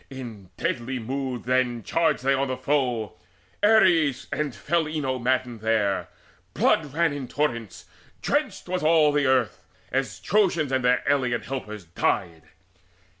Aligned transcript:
In 0.09 0.49
deadly 0.57 0.97
mood 0.97 1.43
then 1.43 1.83
charged 1.83 2.23
they 2.23 2.33
on 2.33 2.47
the 2.47 2.57
foe. 2.57 3.19
Ares 3.61 4.25
and 4.33 4.55
fell 4.55 4.85
Enyo 4.85 5.21
maddened 5.21 5.59
there: 5.59 6.09
Blood 6.55 6.91
ran 6.91 7.13
in 7.13 7.27
torrents, 7.27 7.85
drenched 8.19 8.67
was 8.67 8.81
all 8.81 9.11
the 9.11 9.27
earth, 9.27 9.63
As 9.91 10.19
Trojans 10.19 10.71
and 10.71 10.83
their 10.83 11.03
alien 11.07 11.41
helpers 11.43 11.83
died. 11.85 12.49